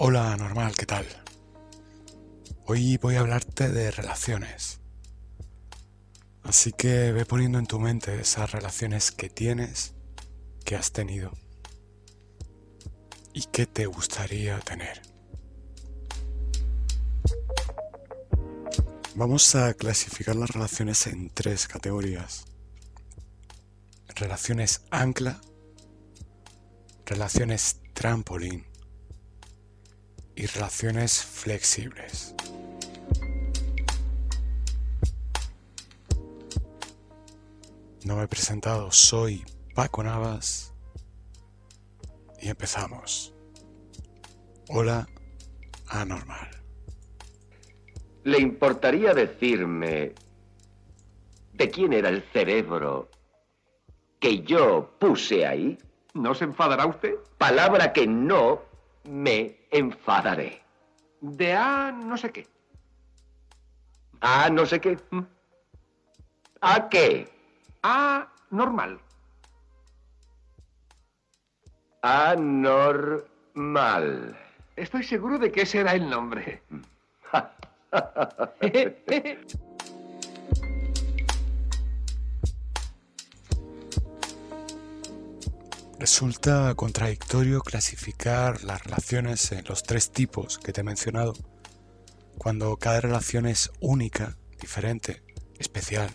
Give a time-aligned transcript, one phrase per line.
[0.00, 1.04] Hola, normal, ¿qué tal?
[2.66, 4.78] Hoy voy a hablarte de relaciones.
[6.44, 9.94] Así que ve poniendo en tu mente esas relaciones que tienes,
[10.64, 11.32] que has tenido
[13.32, 15.02] y que te gustaría tener.
[19.16, 22.44] Vamos a clasificar las relaciones en tres categorías.
[24.14, 25.40] Relaciones ancla,
[27.04, 28.67] relaciones trampolín
[30.38, 32.32] y relaciones flexibles.
[38.04, 40.72] No me he presentado, soy Paco Navas
[42.40, 43.34] y empezamos.
[44.68, 45.08] Hola,
[45.88, 46.48] anormal.
[48.22, 50.12] ¿Le importaría decirme
[51.52, 53.10] de quién era el cerebro
[54.20, 55.76] que yo puse ahí?
[56.14, 57.16] ¿No se enfadará usted?
[57.38, 58.62] Palabra que no
[59.02, 60.62] me enfadaré.
[61.20, 62.46] De A no sé qué.
[64.20, 64.98] ¿A no sé qué?
[65.10, 65.20] ¿Mm?
[66.60, 67.28] ¿A qué?
[67.82, 69.00] A normal.
[72.02, 73.26] Anormal.
[74.76, 76.62] Estoy seguro de que ese era el nombre.
[85.98, 91.32] Resulta contradictorio clasificar las relaciones en los tres tipos que te he mencionado,
[92.38, 95.24] cuando cada relación es única, diferente,
[95.58, 96.08] especial,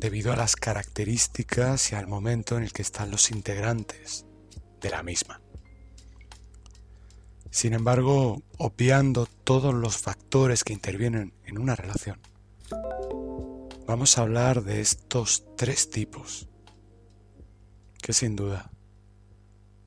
[0.00, 4.26] debido a las características y al momento en el que están los integrantes
[4.80, 5.40] de la misma.
[7.52, 12.18] Sin embargo, obviando todos los factores que intervienen en una relación,
[13.86, 16.49] vamos a hablar de estos tres tipos
[18.12, 18.70] sin duda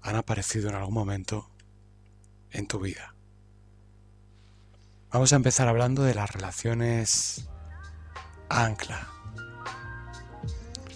[0.01, 1.50] han aparecido en algún momento
[2.51, 3.16] en tu vida.
[5.11, 7.47] Vamos a empezar hablando de las relaciones
[8.50, 9.07] ancla,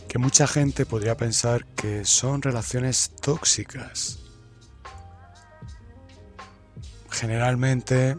[0.07, 4.19] que mucha gente podría pensar que son relaciones tóxicas.
[7.09, 8.17] Generalmente,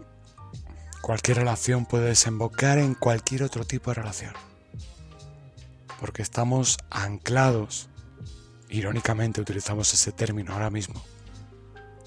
[1.03, 4.35] cualquier relación puede desembocar en cualquier otro tipo de relación,
[6.01, 7.89] porque estamos anclados
[8.71, 11.03] Irónicamente utilizamos ese término ahora mismo.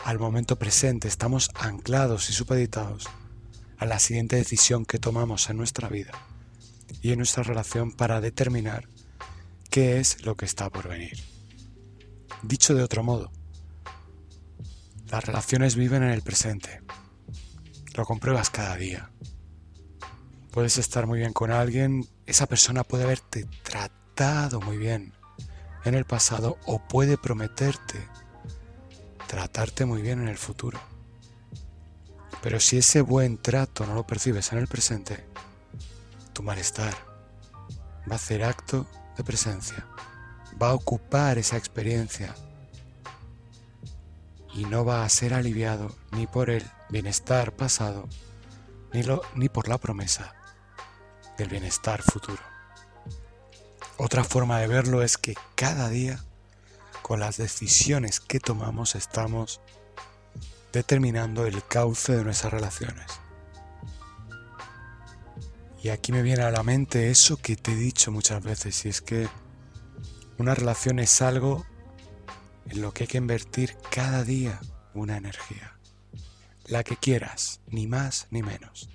[0.03, 3.09] Al momento presente estamos anclados y supeditados
[3.77, 6.11] a la siguiente decisión que tomamos en nuestra vida
[7.01, 8.87] y en nuestra relación para determinar
[9.69, 11.17] qué es lo que está por venir.
[12.43, 13.31] Dicho de otro modo,
[15.09, 16.81] las relaciones viven en el presente.
[17.95, 19.11] Lo compruebas cada día.
[20.51, 25.13] Puedes estar muy bien con alguien, esa persona puede haberte tratado muy bien,
[25.85, 28.07] en el pasado o puede prometerte
[29.27, 30.79] tratarte muy bien en el futuro.
[32.41, 35.25] Pero si ese buen trato no lo percibes en el presente,
[36.33, 36.93] tu malestar
[38.09, 39.85] va a hacer acto de presencia,
[40.61, 42.35] va a ocupar esa experiencia
[44.53, 48.09] y no va a ser aliviado ni por el bienestar pasado
[48.91, 49.01] ni,
[49.35, 50.33] ni por la promesa
[51.37, 52.50] del bienestar futuro.
[54.03, 56.25] Otra forma de verlo es que cada día,
[57.03, 59.61] con las decisiones que tomamos, estamos
[60.73, 63.05] determinando el cauce de nuestras relaciones.
[65.83, 68.89] Y aquí me viene a la mente eso que te he dicho muchas veces, y
[68.89, 69.29] es que
[70.39, 71.63] una relación es algo
[72.69, 74.59] en lo que hay que invertir cada día
[74.95, 75.77] una energía,
[76.65, 78.89] la que quieras, ni más ni menos,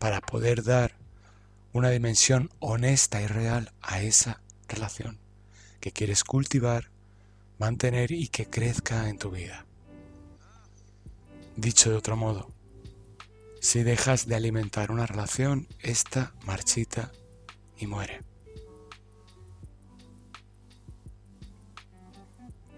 [0.00, 1.05] para poder dar
[1.76, 5.18] una dimensión honesta y real a esa relación
[5.78, 6.90] que quieres cultivar,
[7.58, 9.66] mantener y que crezca en tu vida.
[11.54, 12.50] Dicho de otro modo,
[13.60, 17.12] si dejas de alimentar una relación, esta marchita
[17.76, 18.22] y muere.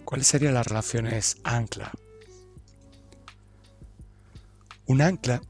[0.04, 1.92] ¿Cuáles serían las relaciones ancla?
[4.86, 5.40] Un ancla,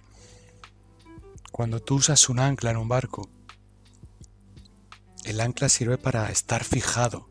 [1.50, 3.30] cuando tú usas un ancla en un barco,
[5.28, 7.28] el ancla sirve para estar fijado,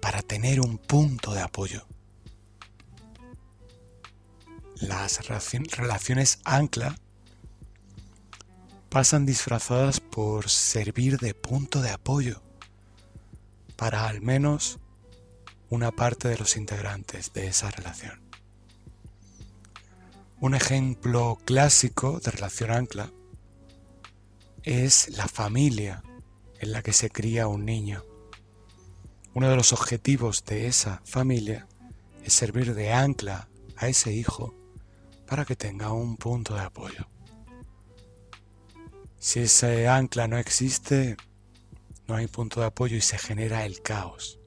[0.00, 1.84] para tener un punto de apoyo.
[4.76, 6.96] Las relaciones ancla
[8.90, 12.42] pasan disfrazadas por servir de punto de apoyo
[13.74, 14.78] para al menos
[15.68, 18.22] una parte de los integrantes de esa relación.
[20.38, 23.10] Un ejemplo clásico de relación ancla
[24.62, 26.04] es la familia
[26.60, 28.04] en la que se cría un niño.
[29.34, 31.68] Uno de los objetivos de esa familia
[32.24, 34.54] es servir de ancla a ese hijo
[35.26, 37.06] para que tenga un punto de apoyo.
[39.18, 41.16] Si ese ancla no existe,
[42.06, 44.38] no hay punto de apoyo y se genera el caos.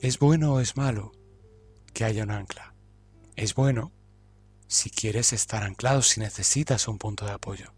[0.00, 1.12] ¿Es bueno o es malo
[1.92, 2.74] que haya un ancla?
[3.34, 3.92] Es bueno
[4.68, 7.72] si quieres estar anclado, si necesitas un punto de apoyo.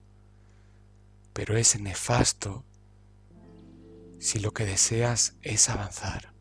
[1.32, 2.64] Pero es nefasto
[4.18, 6.32] si lo que deseas es avanzar.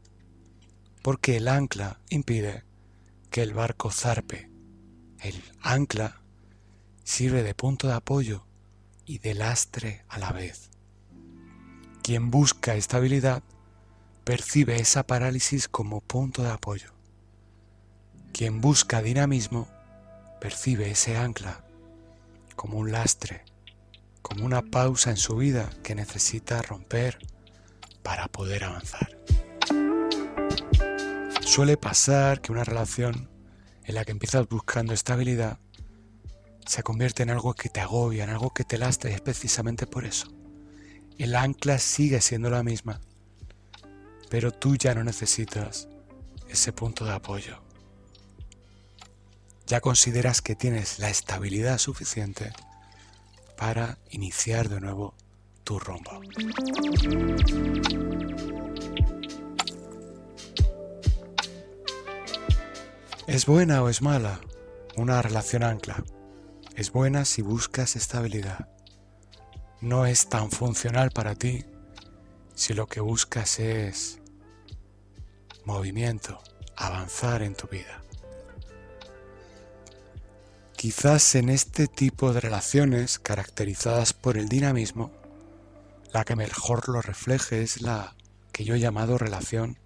[1.01, 2.63] Porque el ancla impide
[3.31, 4.49] que el barco zarpe.
[5.21, 6.21] El ancla
[7.03, 8.45] sirve de punto de apoyo
[9.05, 10.69] y de lastre a la vez.
[12.03, 13.43] Quien busca estabilidad
[14.23, 16.93] percibe esa parálisis como punto de apoyo.
[18.31, 19.67] Quien busca dinamismo
[20.39, 21.63] percibe ese ancla
[22.55, 23.43] como un lastre,
[24.29, 27.17] como una pausa en su vida que necesita romper
[28.03, 29.17] para poder avanzar.
[31.41, 33.29] Suele pasar que una relación
[33.83, 35.57] en la que empiezas buscando estabilidad
[36.65, 39.87] se convierte en algo que te agobia, en algo que te lastra y es precisamente
[39.87, 40.31] por eso.
[41.17, 43.01] El ancla sigue siendo la misma,
[44.29, 45.89] pero tú ya no necesitas
[46.47, 47.63] ese punto de apoyo.
[49.65, 52.53] Ya consideras que tienes la estabilidad suficiente
[53.59, 55.15] para iniciar de nuevo
[55.65, 56.21] tu rumbo.
[63.27, 64.39] ¿Es buena o es mala
[64.95, 66.05] una relación ancla?
[66.73, 68.69] Es buena si buscas estabilidad.
[69.81, 71.65] No es tan funcional para ti
[72.55, 74.21] si lo que buscas es
[75.65, 76.41] movimiento,
[76.77, 78.03] avanzar en tu vida.
[80.79, 85.11] Quizás en este tipo de relaciones caracterizadas por el dinamismo,
[86.13, 88.15] la que mejor lo refleje es la
[88.53, 89.77] que yo he llamado relación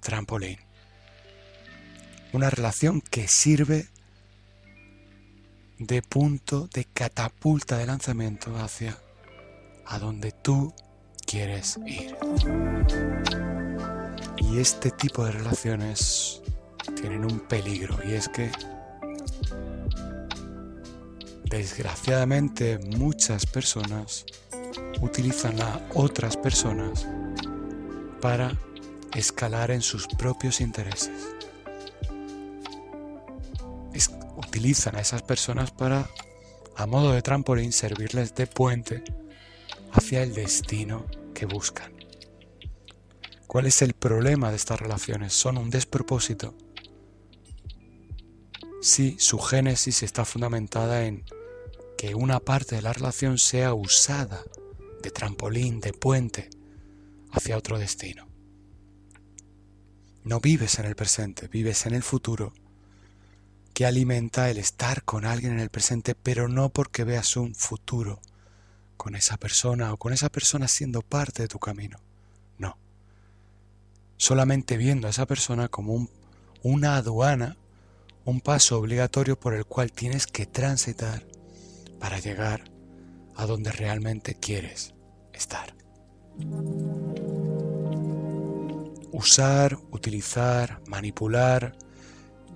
[0.00, 0.56] trampolín.
[2.32, 3.90] Una relación que sirve
[5.78, 8.96] de punto de catapulta de lanzamiento hacia
[9.84, 10.72] a donde tú
[11.26, 12.16] quieres ir.
[14.38, 16.40] Y este tipo de relaciones
[16.98, 18.50] tienen un peligro y es que
[21.52, 24.24] desgraciadamente muchas personas
[25.02, 27.06] utilizan a otras personas
[28.22, 28.56] para
[29.14, 31.12] escalar en sus propios intereses.
[34.34, 36.10] utilizan a esas personas para,
[36.76, 39.02] a modo de trampolín, servirles de puente
[39.92, 41.92] hacia el destino que buscan.
[43.46, 45.32] ¿Cuál es el problema de estas relaciones?
[45.32, 46.54] Son un despropósito
[48.82, 51.24] si su génesis está fundamentada en
[52.02, 54.42] que una parte de la relación sea usada
[55.04, 56.50] de trampolín, de puente,
[57.30, 58.26] hacia otro destino.
[60.24, 62.54] No vives en el presente, vives en el futuro,
[63.72, 68.20] que alimenta el estar con alguien en el presente, pero no porque veas un futuro
[68.96, 72.00] con esa persona o con esa persona siendo parte de tu camino
[74.18, 76.08] solamente viendo a esa persona como
[76.62, 77.56] una aduana,
[78.24, 81.31] un paso obligatorio por el cual tienes que transitar
[82.02, 82.64] para llegar
[83.34, 84.92] a donde realmente quieres
[85.32, 85.74] estar.
[89.12, 91.74] Usar, utilizar, manipular,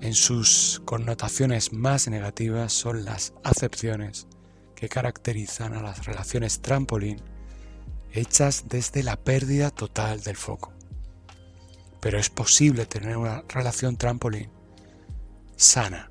[0.03, 4.26] en sus connotaciones más negativas son las acepciones
[4.75, 7.23] que caracterizan a las relaciones trampolín
[8.12, 10.76] hechas desde la pérdida total del foco
[12.07, 14.49] pero es posible tener una relación trampolín
[15.57, 16.09] sana.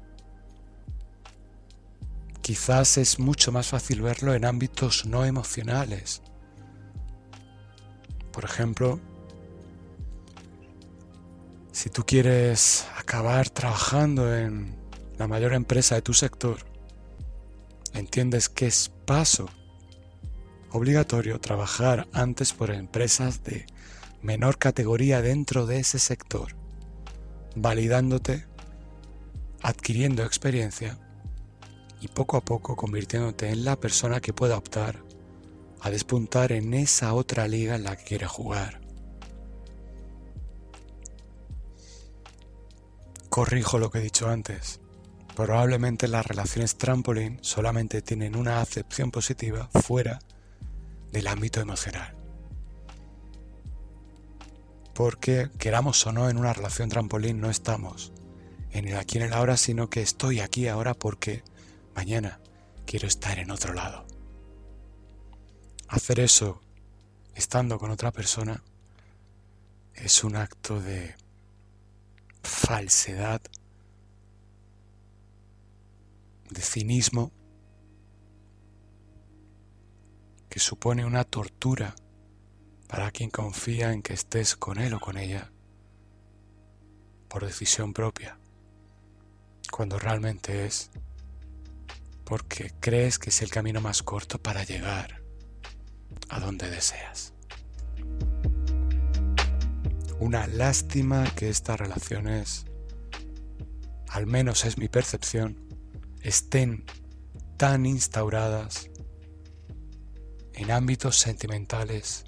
[2.46, 6.22] Quizás es mucho más fácil verlo en ámbitos no emocionales.
[8.32, 9.00] Por ejemplo,
[11.72, 14.76] si tú quieres acabar trabajando en
[15.18, 16.60] la mayor empresa de tu sector,
[17.96, 19.50] entiendes que es paso
[20.70, 23.66] obligatorio trabajar antes por empresas de
[24.22, 26.56] menor categoría dentro de ese sector,
[27.56, 28.46] validándote,
[29.64, 31.00] adquiriendo experiencia
[32.06, 35.04] y poco a poco convirtiéndote en la persona que pueda optar
[35.82, 38.86] a despuntar en esa otra liga en la que quiere jugar.
[43.36, 44.80] corrijo lo que he dicho antes.
[45.36, 50.20] Probablemente las relaciones trampolín solamente tienen una acepción positiva fuera
[51.12, 52.16] del ámbito emocional.
[54.94, 58.14] Porque queramos o no en una relación trampolín no estamos
[58.72, 61.44] en el aquí en el ahora, sino que estoy aquí ahora porque
[61.96, 62.40] mañana
[62.86, 64.06] quiero estar en otro lado.
[65.88, 66.62] Hacer eso
[67.34, 68.64] estando con otra persona
[69.94, 71.16] es un acto de
[72.44, 73.42] falsedad,
[76.50, 77.32] de cinismo,
[80.50, 81.96] que supone una tortura
[82.88, 85.52] para quien confía en que estés con él o con ella
[87.28, 88.38] por decisión propia,
[89.72, 90.92] cuando realmente es
[92.26, 95.22] porque crees que es el camino más corto para llegar
[96.30, 97.34] a donde deseas.
[100.20, 102.66] Una lástima que estas relaciones,
[104.10, 105.66] al menos es mi percepción,
[106.22, 106.86] estén
[107.58, 108.90] tan instauradas
[110.54, 112.26] en ámbitos sentimentales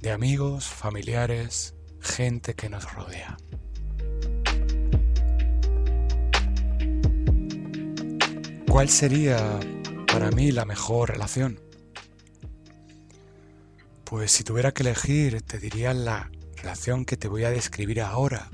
[0.00, 3.36] de amigos, familiares, gente que nos rodea.
[8.68, 9.58] ¿Cuál sería
[10.06, 11.58] para mí la mejor relación?
[14.04, 18.50] Pues si tuviera que elegir, te diría la relación que te voy a describir ahora.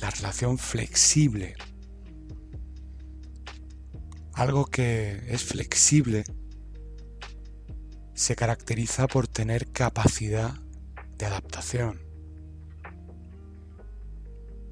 [0.00, 1.56] La relación flexible.
[4.32, 6.22] Algo que es flexible
[8.14, 10.54] se caracteriza por tener capacidad
[11.18, 12.00] de adaptación.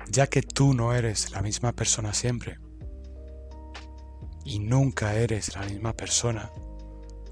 [0.09, 2.62] Ya que tú no eres la misma persona siempre
[4.45, 6.51] y nunca eres la misma persona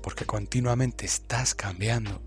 [0.02, 2.22] porque continuamente estás cambiando.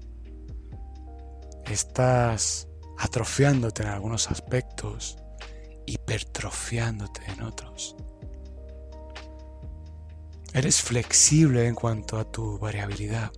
[1.65, 5.17] Estás atrofiándote en algunos aspectos,
[5.85, 7.95] hipertrofiándote en otros.
[10.53, 13.31] Eres flexible en cuanto a tu variabilidad.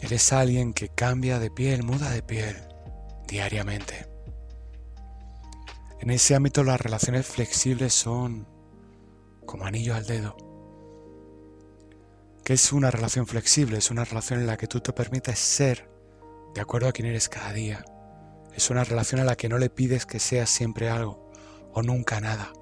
[0.00, 2.56] Eres alguien que cambia de piel, muda de piel
[3.28, 4.11] diariamente.
[6.02, 8.48] En ese ámbito las relaciones flexibles son
[9.46, 10.36] como anillo al dedo.
[12.44, 13.78] ¿Qué es una relación flexible?
[13.78, 15.88] Es una relación en la que tú te permites ser
[16.56, 17.84] de acuerdo a quién eres cada día.
[18.52, 21.30] Es una relación a la que no le pides que seas siempre algo
[21.72, 22.52] o nunca nada.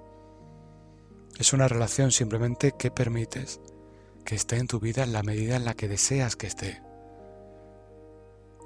[1.39, 3.59] Es una relación simplemente que permites
[4.27, 6.83] que esté en tu vida en la medida en la que deseas que esté.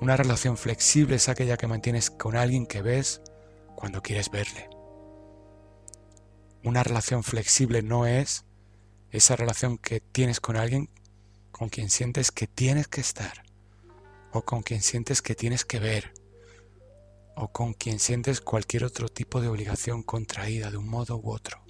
[0.00, 3.22] Una relación flexible es aquella que mantienes con alguien que ves
[3.74, 4.68] cuando quieres verle.
[6.62, 8.44] Una relación flexible no es
[9.10, 10.88] esa relación que tienes con alguien
[11.54, 13.44] con quien sientes que tienes que estar,
[14.32, 16.12] o con quien sientes que tienes que ver,
[17.36, 21.64] o con quien sientes cualquier otro tipo de obligación contraída de un modo u otro.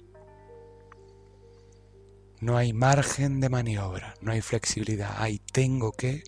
[2.39, 6.23] No hay margen de maniobra, no hay flexibilidad, hay tengo que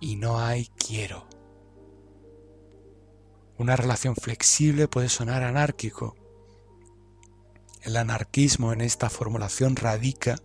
[0.00, 1.28] y no hay quiero.
[3.58, 6.16] Una relación flexible puede sonar anárquico.
[7.82, 10.36] El anarquismo en esta formulación radica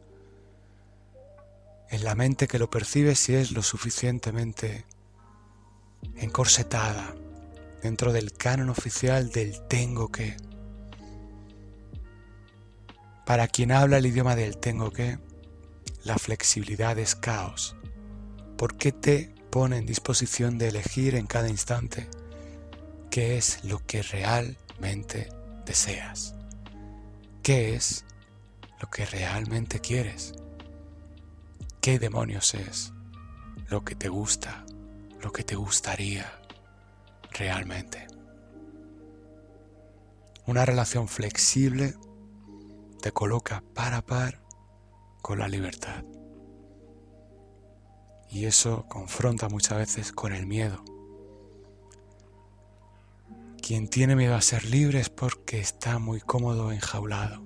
[1.90, 4.86] en la mente que lo percibe si es lo suficientemente
[6.16, 7.16] encorsetada
[7.82, 10.36] dentro del canon oficial del tengo que.
[13.26, 15.20] Para quien habla el idioma del tengo que,
[16.04, 17.76] la flexibilidad es caos,
[18.58, 22.10] porque te pone en disposición de elegir en cada instante
[23.10, 25.30] qué es lo que realmente
[25.66, 26.36] deseas,
[27.44, 28.06] qué es
[28.80, 30.34] lo que realmente quieres.
[31.82, 32.92] ¿Qué demonios es
[33.70, 34.66] lo que te gusta,
[35.22, 36.30] lo que te gustaría
[37.32, 38.08] realmente?
[40.46, 41.96] Una relación flexible
[43.02, 44.42] te coloca par a par
[45.22, 46.04] con la libertad.
[48.30, 50.84] Y eso confronta muchas veces con el miedo.
[53.67, 57.43] Quien tiene miedo a ser libre es porque está muy cómodo enjaulado.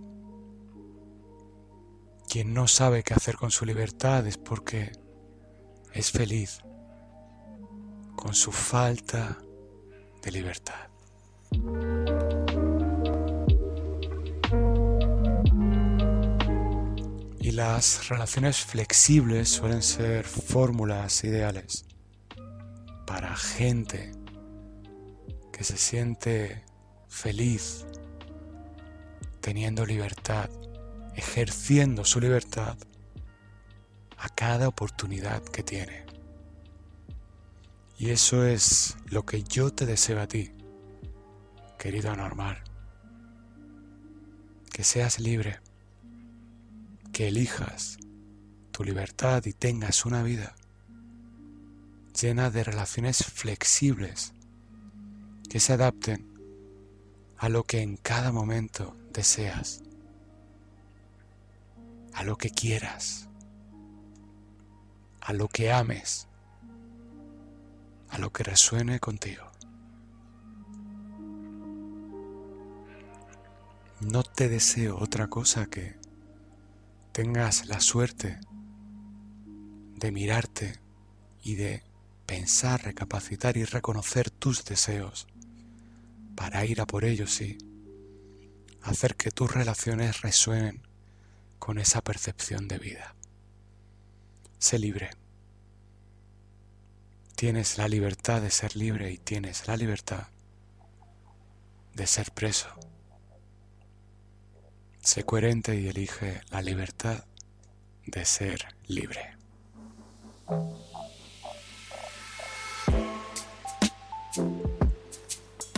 [2.30, 4.92] Quien no sabe qué hacer con su libertad es porque
[5.92, 6.60] es feliz
[8.16, 9.40] con su falta
[10.22, 10.92] de libertad.
[17.40, 21.84] Y las relaciones flexibles suelen ser fórmulas ideales
[23.08, 24.21] para gente
[25.62, 26.64] que se siente
[27.08, 27.86] feliz
[29.42, 30.50] teniendo libertad
[31.14, 32.76] ejerciendo su libertad
[34.18, 36.08] a cada oportunidad que tiene.
[38.00, 40.52] Y eso es lo que yo te deseo a ti,
[41.78, 42.64] querido anormal.
[44.74, 45.60] Que seas libre,
[47.14, 48.00] que elijas
[48.72, 50.56] tu libertad y tengas una vida
[52.20, 54.34] llena de relaciones flexibles
[55.52, 56.32] que se adapten
[57.38, 59.82] a lo que en cada momento deseas,
[62.14, 63.28] a lo que quieras,
[65.20, 66.30] a lo que ames,
[68.12, 69.44] a lo que resuene contigo.
[74.00, 75.98] No te deseo otra cosa que
[77.12, 78.40] tengas la suerte
[79.98, 80.80] de mirarte
[81.44, 81.84] y de
[82.26, 85.28] pensar, recapacitar y reconocer tus deseos
[86.42, 87.56] para ir a por ellos y
[88.82, 90.82] hacer que tus relaciones resuenen
[91.60, 93.14] con esa percepción de vida.
[94.58, 95.12] Sé libre.
[97.36, 100.30] Tienes la libertad de ser libre y tienes la libertad
[101.94, 102.70] de ser preso.
[105.04, 107.24] Sé coherente y elige la libertad
[108.08, 109.38] de ser libre.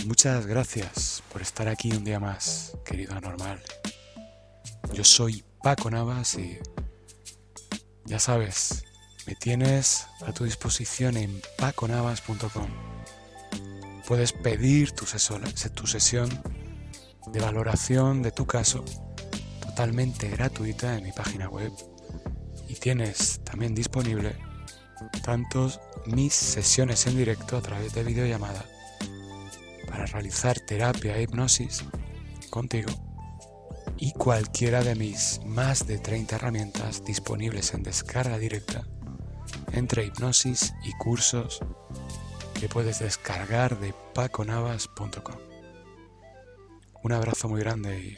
[0.06, 3.62] Muchas gracias por estar aquí un día más, querido anormal.
[4.94, 6.60] Yo soy Paco Navas y
[8.04, 8.84] ya sabes,
[9.26, 12.68] me tienes a tu disposición en paconavas.com.
[14.06, 16.30] Puedes pedir tu, sesión
[17.28, 18.84] de valoración de tu caso
[19.62, 21.72] totalmente gratuita en mi página web
[22.68, 24.36] y tienes también disponible
[25.24, 28.66] tantos mis sesiones en directo a través de videollamada
[29.94, 31.86] para realizar terapia e hipnosis
[32.50, 32.92] contigo
[33.98, 38.88] y cualquiera de mis más de 30 herramientas disponibles en descarga directa
[39.72, 41.60] entre hipnosis y cursos
[42.60, 45.38] que puedes descargar de paconavas.com.
[47.04, 48.16] Un abrazo muy grande y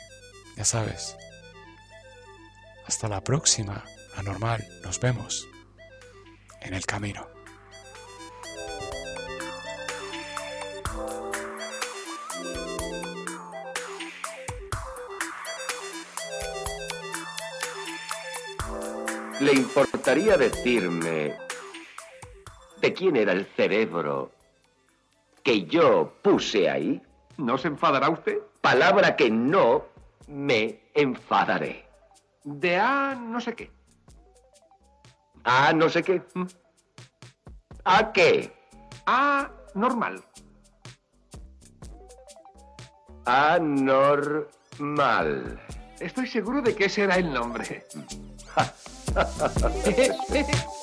[0.55, 1.17] ya sabes,
[2.87, 3.83] hasta la próxima,
[4.15, 5.45] anormal, nos vemos
[6.61, 7.34] en el camino.
[19.45, 21.37] ¿Le importaría decirme
[22.81, 24.31] de quién era el cerebro
[25.43, 26.99] que yo puse ahí?
[27.37, 28.39] ¿No se enfadará usted?
[28.61, 29.85] Palabra que no
[30.27, 31.87] me enfadaré.
[32.43, 33.69] De A no sé qué.
[35.43, 36.23] A no sé qué.
[36.33, 36.45] ¿Mm?
[37.83, 38.51] ¿A qué?
[39.05, 40.23] A normal.
[43.25, 44.49] Anormal.
[45.99, 47.85] Estoy seguro de que ese era el nombre.
[49.15, 50.74] ヘヘヘヘ。